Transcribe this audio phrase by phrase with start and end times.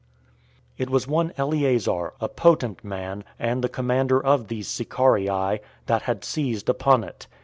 [0.79, 6.23] It was one Eleazar, a potent man, and the commander of these Sicarii, that had
[6.23, 7.27] seized upon it.